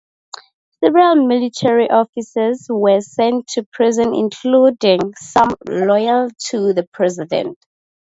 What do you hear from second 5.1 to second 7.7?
some loyal to the president.